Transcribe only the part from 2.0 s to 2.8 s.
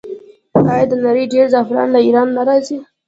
ایران نه راځي؟